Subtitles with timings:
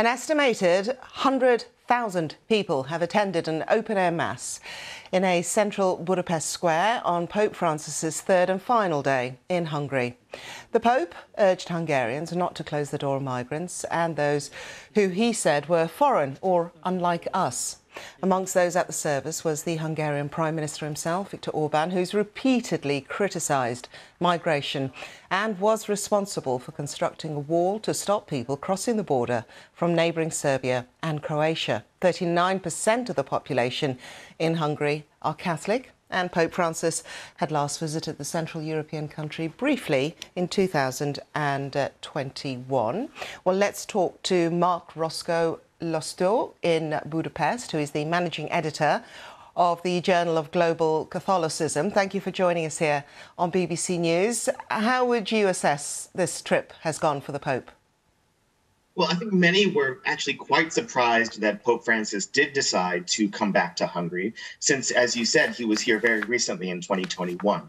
[0.00, 4.58] An estimated 100,000 people have attended an open air mass
[5.12, 10.16] in a central Budapest square on Pope Francis's third and final day in Hungary.
[10.72, 14.50] The Pope urged Hungarians not to close the door on migrants and those
[14.94, 17.79] who he said were foreign or unlike us.
[18.22, 23.00] Amongst those at the service was the Hungarian Prime Minister himself, Viktor Orban, who's repeatedly
[23.00, 23.88] criticised
[24.18, 24.92] migration
[25.30, 30.30] and was responsible for constructing a wall to stop people crossing the border from neighbouring
[30.30, 31.84] Serbia and Croatia.
[32.00, 33.98] 39% of the population
[34.38, 37.04] in Hungary are Catholic, and Pope Francis
[37.36, 43.08] had last visited the Central European country briefly in 2021.
[43.44, 49.02] Well, let's talk to Marc Roscoe Loustau in Budapest, who is the managing editor
[49.56, 51.90] of the Journal of Global Catholicism.
[51.90, 53.04] Thank you for joining us here
[53.38, 54.48] on BBC News.
[54.70, 57.70] How would you assess this trip has gone for the Pope?
[59.00, 63.50] Well, I think many were actually quite surprised that Pope Francis did decide to come
[63.50, 67.62] back to Hungary, since, as you said, he was here very recently in 2021.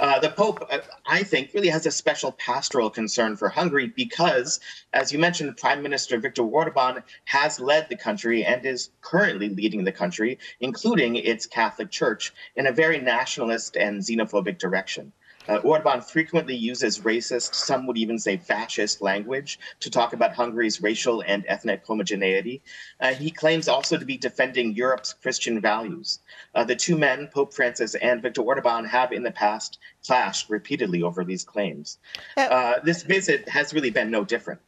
[0.00, 4.58] Uh, the Pope, uh, I think, really has a special pastoral concern for Hungary because,
[4.92, 9.84] as you mentioned, Prime Minister Viktor Orban has led the country and is currently leading
[9.84, 15.12] the country, including its Catholic Church, in a very nationalist and xenophobic direction.
[15.48, 20.80] Uh, Orban frequently uses racist, some would even say fascist language to talk about Hungary's
[20.80, 22.62] racial and ethnic homogeneity.
[23.00, 26.20] Uh, he claims also to be defending Europe's Christian values.
[26.54, 31.02] Uh, the two men, Pope Francis and Viktor Orban, have in the past clashed repeatedly
[31.02, 31.98] over these claims.
[32.36, 34.60] Uh, this visit has really been no different.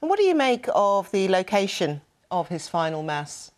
[0.00, 3.50] And what do you make of the location of his final mass?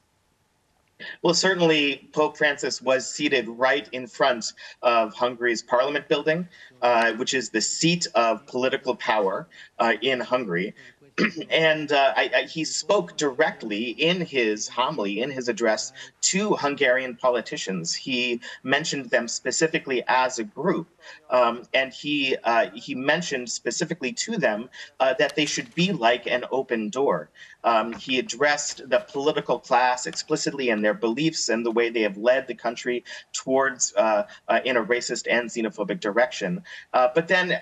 [1.23, 4.53] Well, certainly Pope Francis was seated right in front
[4.83, 6.49] of Hungary's parliament building,
[6.83, 10.75] uh, which is the seat of political power uh, in Hungary.
[11.51, 17.15] and uh, I, I, he spoke directly in his homily, in his address to Hungarian
[17.15, 17.95] politicians.
[17.95, 20.89] He mentioned them specifically as a group,
[21.31, 24.69] um, and he uh, he mentioned specifically to them
[24.99, 27.31] uh, that they should be like an open door.
[27.63, 32.19] Um, he addressed the political class explicitly and their beliefs and the way they have
[32.19, 36.63] led the country towards uh, uh, in a racist and xenophobic direction.
[36.93, 37.59] Uh, but then,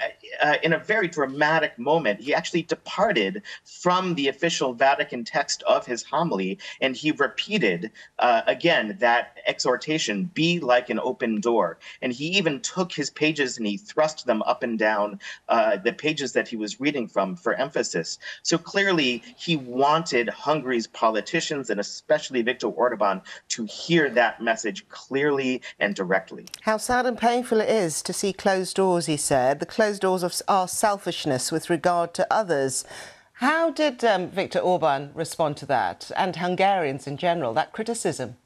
[0.62, 6.02] in a very dramatic moment, he actually departed from the official Vatican text of his
[6.02, 11.78] homily, and he repeated uh, again that exhortation be like an open door.
[12.00, 15.92] And he even took his pages and he thrust them up and down uh, the
[15.92, 18.18] pages that he was reading from for emphasis.
[18.42, 25.62] So clearly, he wanted Hungary's politicians and especially Viktor Orban to hear that message clearly
[25.78, 26.46] and directly.
[26.62, 29.60] How sad and painful it is to see closed doors, he said.
[29.60, 32.84] The closed doors of our selfishness with regard to others.
[33.42, 38.36] How did um, Viktor Orban respond to that, and Hungarians in general, that criticism?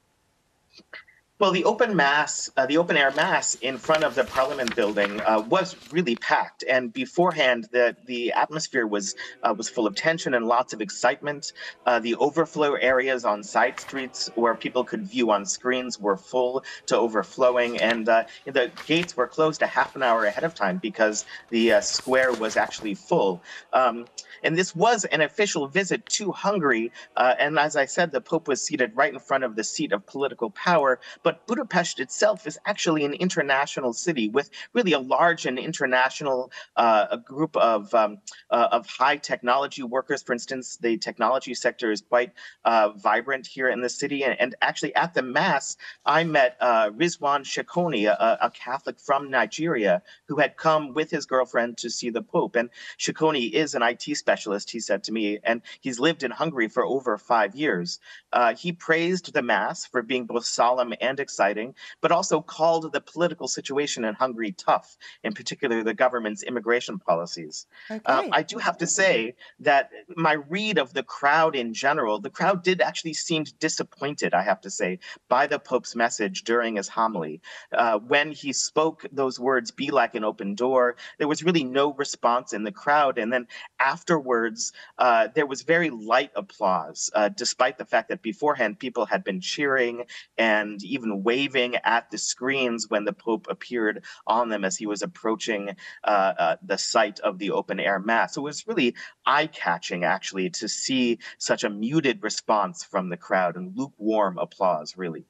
[1.39, 5.21] Well, the open mass, uh, the open air mass in front of the Parliament building
[5.21, 10.33] uh, was really packed, and beforehand, the the atmosphere was uh, was full of tension
[10.33, 11.53] and lots of excitement.
[11.85, 16.65] Uh, the overflow areas on side streets where people could view on screens were full
[16.87, 20.79] to overflowing, and uh, the gates were closed a half an hour ahead of time
[20.79, 23.43] because the uh, square was actually full.
[23.75, 24.07] Um,
[24.43, 28.63] and this was an official visit to Hungary, and as I said, the Pope was
[28.63, 33.05] seated right in front of the seat of political power but Budapest itself is actually
[33.05, 38.19] an international city with really a large and international uh, group of um,
[38.53, 40.23] uh, of high technology workers.
[40.23, 42.31] For instance, the technology sector is quite
[42.65, 44.23] uh, vibrant here in the city.
[44.23, 49.29] And, and, actually, at the mass, I met uh, Rizwan Shekoni, a, a, Catholic from
[49.29, 52.55] Nigeria, who had come with his girlfriend to see the Pope.
[52.55, 52.71] And
[53.01, 56.85] Shekoni is an IT specialist, he said to me, and he's lived in Hungary for
[56.85, 57.99] over five years.
[58.33, 62.93] Uh, he praised the mass for being both solemn and and exciting, but also called
[62.93, 67.67] the political situation in Hungary tough, in particular the government's immigration policies.
[67.91, 68.05] Okay.
[68.05, 72.31] Um, I do have to say that my read of the crowd in general, the
[72.31, 74.99] crowd did actually seem disappointed, I have to say,
[75.29, 77.41] by the Pope's message during his homily.
[77.73, 81.95] Uh, when he spoke those words, be like an open door, there was really no
[81.95, 83.19] response in the crowd.
[83.19, 83.47] And then
[83.81, 89.25] afterwards, uh, there was very light applause, uh, despite the fact that beforehand people had
[89.25, 90.05] been cheering
[90.37, 94.87] and even even waving at the screens when the Pope appeared on them as he
[94.87, 95.75] was approaching
[96.05, 98.35] uh, uh, the site of the open air mass.
[98.35, 98.95] So it was really
[99.25, 104.97] eye catching, actually, to see such a muted response from the crowd and lukewarm applause,
[104.97, 105.25] really.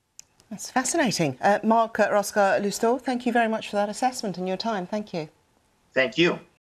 [0.51, 1.39] That's fascinating.
[1.41, 4.87] Uh, Marc Roscoe Loustau, thank you very much for that assessment and your time.
[4.87, 5.29] Thank you.
[5.93, 6.39] Thank you.